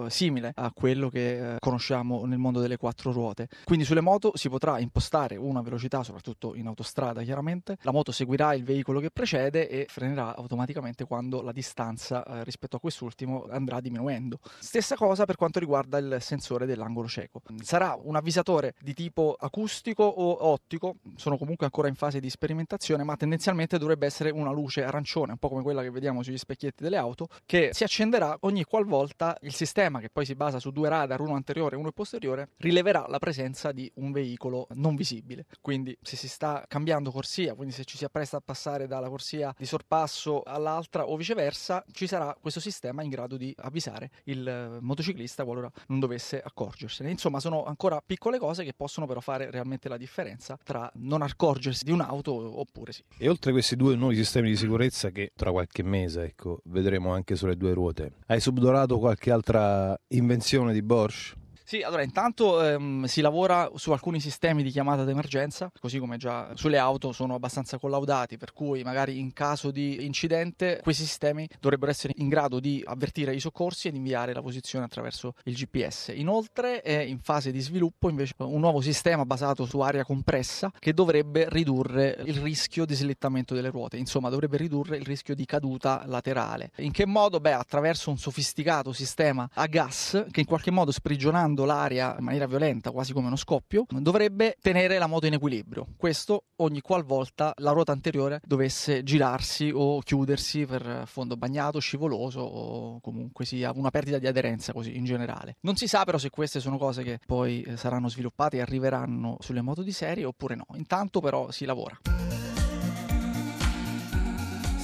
simile 0.08 0.52
a 0.56 0.72
quello 0.74 1.10
che 1.10 1.56
eh, 1.56 1.60
conosciamo 1.60 2.26
nel 2.26 2.38
mondo 2.38 2.60
delle 2.60 2.78
quattro 2.78 3.12
ruote. 3.12 3.48
Quindi 3.64 3.86
sulle 3.86 4.02
moto 4.02 4.32
si 4.36 4.50
potrà 4.50 4.80
impostare 4.80 5.36
una 5.36 5.62
velocità, 5.62 6.04
soprattutto 6.04 6.56
in 6.56 6.68
autostrada 6.68 7.22
chiaramente, 7.24 7.78
la 7.82 7.92
moto 7.92 8.12
seguirà 8.12 8.54
il 8.54 8.64
veicolo 8.64 9.00
che 9.00 9.12
precede 9.12 9.70
e 9.70 9.86
frenerà 9.90 10.36
automaticamente 10.36 11.06
quando 11.06 11.42
la 11.42 11.52
distanza 11.52 12.24
eh, 12.24 12.44
rispetto 12.44 12.78
a 12.78 12.80
quest'ultimo 12.80 13.46
andrà 13.50 13.80
diminuendo. 13.80 14.40
Stessa 14.60 14.96
cosa 14.96 15.26
per 15.26 15.36
quanto 15.36 15.60
riguarda 15.60 15.98
il 15.98 16.18
sensore 16.20 16.66
dell'angolo 16.66 17.08
cieco. 17.08 17.42
Sarà 17.62 17.98
un 18.02 18.16
avvisatore 18.16 18.76
di 18.82 18.94
tipo 18.94 19.36
acustico 19.40 20.04
o 20.04 20.48
ottico, 20.48 20.96
sono 21.16 21.38
comunque 21.38 21.66
ancora 21.66 21.88
in 21.88 21.96
fase 21.96 22.20
di 22.20 22.30
sperimentazione, 22.30 23.04
ma 23.04 23.16
tendenzialmente 23.16 23.78
dovrebbe 23.78 24.06
essere 24.06 24.30
una 24.30 24.52
luce 24.52 24.84
arancione, 24.84 25.32
un 25.32 25.38
po' 25.38 25.50
come 25.50 25.62
quella 25.62 25.82
che 25.82 25.92
vediamo 25.92 26.24
sugli 26.24 26.38
specchietti 26.38 26.84
delle 26.84 26.98
auto, 26.98 27.28
che 27.46 27.70
si 27.74 27.84
accenderà 27.84 28.38
ogni 28.42 28.64
qualvolta 28.64 29.38
il 29.46 29.54
sistema, 29.54 30.00
che 30.00 30.10
poi 30.10 30.26
si 30.26 30.36
basa 30.36 30.60
su 30.60 30.72
due 30.72 30.90
radar, 30.90 31.22
uno 31.22 31.36
anteriore 31.36 31.76
e 31.76 31.80
uno 31.80 31.92
posteriore, 31.92 32.50
rileverà 32.58 33.06
la 33.08 33.20
presenza 33.20 33.72
di 33.72 33.90
un 33.96 34.12
veicolo 34.12 34.68
non 34.74 34.96
visibile. 34.96 35.46
Quindi 35.62 35.98
se 36.02 36.16
si 36.16 36.28
sta 36.28 36.66
cambiando 36.68 37.12
corsia, 37.12 37.54
quindi 37.54 37.74
se 37.74 37.86
ci 37.86 37.98
si 37.98 38.06
appresta 38.06 38.38
a 38.38 38.42
passare 38.44 38.88
dalla 38.88 39.08
corsia 39.08 39.54
di 39.58 39.66
sorpasso 39.66 40.42
all'altra 40.44 41.08
o 41.08 41.16
viceversa, 41.16 41.84
ci 41.92 42.08
sarà 42.08 42.36
questo 42.40 42.60
sistema 42.60 43.04
in 43.04 43.10
grado 43.10 43.38
di 43.38 43.54
avvisare 43.58 44.10
il 44.26 44.48
eh, 44.48 44.80
motociclista 44.82 45.46
qualora 45.46 45.72
non 45.88 46.00
dovesse 46.00 46.42
accorgersene. 46.42 47.10
Insomma, 47.10 47.40
sono 47.40 47.66
ancora 47.66 48.02
piccole 48.06 48.40
cose 48.40 48.64
che 48.64 48.74
possono 48.74 49.06
però 49.06 49.20
fare 49.20 49.52
realmente 49.52 49.90
la 49.90 49.98
differenza 49.98 50.58
tra 50.64 50.90
non 50.96 51.22
accorgersi 51.22 51.84
di 51.84 51.92
un'auto 51.92 52.60
oppure 52.60 52.92
sì. 52.92 53.04
E 53.18 53.30
oltre 53.30 53.52
a 53.52 53.54
questi 53.54 53.76
due 53.76 53.96
nuovi 53.96 54.16
sistemi 54.16 54.50
di 54.50 54.58
sicurezza 54.58 55.10
che 55.12 55.32
tra 55.36 55.52
qualche 55.52 55.84
mese 55.84 56.24
ecco, 56.24 56.62
vedremo 56.66 57.14
anche 57.14 57.36
sulle 57.36 57.56
due 57.56 57.74
ruote, 57.74 58.14
hai 58.28 58.40
subdorato 58.40 58.98
qualche 58.98 59.32
altra 59.36 59.98
invenzione 60.08 60.74
di 60.74 60.82
Bosch? 60.82 61.34
Sì, 61.68 61.82
allora 61.82 62.04
intanto 62.04 62.64
ehm, 62.64 63.06
si 63.06 63.22
lavora 63.22 63.72
su 63.74 63.92
alcuni 63.92 64.20
sistemi 64.20 64.62
di 64.62 64.70
chiamata 64.70 65.04
d'emergenza, 65.04 65.72
così 65.80 65.98
come 65.98 66.18
già 66.18 66.52
sulle 66.54 66.78
auto 66.78 67.12
sono 67.12 67.34
abbastanza 67.34 67.80
collaudati, 67.80 68.38
per 68.38 68.54
cui 68.54 68.84
magari 68.84 69.18
in 69.18 69.34
caso 69.34 69.72
di 69.72 70.06
incidente 70.06 70.80
questi 70.84 71.02
sistemi 71.02 71.50
dovrebbero 71.60 71.90
essere 71.90 72.14
in 72.18 72.30
grado 72.30 72.60
di 72.60 72.84
avvertire 72.86 73.34
i 73.34 73.40
soccorsi 73.40 73.88
ed 73.88 73.96
inviare 73.96 74.32
la 74.32 74.44
posizione 74.44 74.86
attraverso 74.86 75.34
il 75.46 75.56
GPS. 75.56 76.14
Inoltre 76.14 76.82
è 76.82 77.00
in 77.00 77.18
fase 77.18 77.52
di 77.52 77.60
sviluppo 77.62 78.10
invece 78.10 78.36
un 78.38 78.60
nuovo 78.60 78.80
sistema 78.82 79.26
basato 79.26 79.66
su 79.66 79.80
aria 79.80 80.04
compressa 80.06 80.72
che 80.78 80.94
dovrebbe 80.94 81.48
ridurre 81.50 82.16
il 82.26 82.38
rischio 82.42 82.86
di 82.86 82.94
slittamento 82.94 83.56
delle 83.56 83.72
ruote, 83.72 83.98
insomma 83.98 84.30
dovrebbe 84.30 84.58
ridurre 84.58 84.98
il 84.98 85.04
rischio 85.04 85.34
di 85.34 85.46
caduta 85.46 86.04
laterale. 86.06 86.70
In 86.78 86.92
che 86.92 87.08
modo? 87.08 87.40
Beh, 87.40 87.54
attraverso 87.54 88.12
un 88.12 88.20
sofisticato 88.20 88.94
sistema 88.94 89.50
a 89.52 89.66
gas 89.66 90.28
che 90.30 90.42
in 90.42 90.46
qualche 90.46 90.70
modo 90.70 90.92
sprigionando 90.92 91.54
l'aria 91.64 92.16
in 92.18 92.26
maniera 92.26 92.48
violenta, 92.48 92.92
quasi 92.92 93.14
come 93.14 93.28
uno 93.28 93.38
scoppio, 93.38 93.86
dovrebbe 93.88 94.58
tenere 94.60 94.98
la 94.98 95.08
moto 95.08 95.28
in 95.28 95.34
equilibrio. 95.34 95.88
Questo 95.96 96.48
ogni 96.58 96.82
qualvolta 96.82 97.54
la 97.58 97.72
ruota 97.72 97.92
anteriore 97.94 98.42
dovesse 98.44 99.04
girarsi 99.04 99.72
o 99.74 100.00
chiudersi 100.02 100.66
per 100.66 101.04
fondo 101.06 101.38
bagnato, 101.38 101.80
scivoloso 101.80 102.42
o 102.42 103.00
comunque 103.00 103.46
sia 103.46 103.72
una 103.74 103.92
perdita 103.92 104.18
di 104.18 104.28
aderenza 104.28 104.74
così 104.74 104.98
in 104.98 105.06
generale. 105.06 105.58
Non 105.62 105.76
si 105.76 105.88
sa 105.88 106.04
però 106.04 106.18
se 106.18 106.30
queste 106.30 106.60
sono 106.60 106.78
cose 106.78 107.04
che 107.04 107.20
poi 107.26 107.62
eh, 107.62 107.78
saranno 107.78 108.10
sviluppate 108.10 108.58
e 108.58 108.62
arriveranno 108.62 109.38
sulle 109.40 109.62
moto 109.62 109.84
di 109.84 109.92
serie 109.92 110.26
oppure 110.26 110.56
no. 110.56 110.66
Intanto 110.74 111.20
però 111.20 111.52
si 111.52 111.66
lavora. 111.66 111.98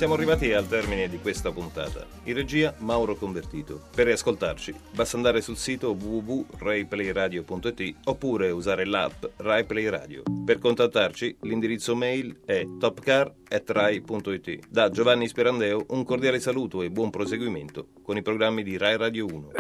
Siamo 0.02 0.16
arrivati 0.16 0.52
al 0.52 0.68
termine 0.68 1.08
di 1.08 1.20
questa 1.20 1.52
puntata. 1.52 2.08
In 2.24 2.34
regia 2.34 2.74
Mauro 2.80 3.16
Convertito. 3.16 3.80
Per 3.94 4.08
riascoltarci 4.08 4.74
basta 4.96 5.16
andare 5.16 5.42
sul 5.42 5.58
sito 5.58 5.92
www.raiplayradio.it 5.92 7.98
oppure 8.06 8.50
usare 8.50 8.86
l'app 8.86 9.26
RaiPlay 9.36 9.90
Radio. 9.90 10.24
Per 10.44 10.58
contattarci 10.58 11.38
l'indirizzo 11.42 11.96
mail 11.96 12.40
è 12.44 12.66
topcar.rai.it. 12.80 14.60
Da 14.68 14.90
Giovanni 14.90 15.28
Sperandeo 15.28 15.86
un 15.90 16.04
cordiale 16.04 16.40
saluto 16.40 16.82
e 16.82 16.90
buon 16.90 17.12
proseguimento 17.12 17.90
con 18.02 18.18
i 18.18 18.24
programmi 18.24 18.64
di 18.64 18.78
Rai 18.78 18.98
Radio 18.98 19.28
1. 19.28 19.52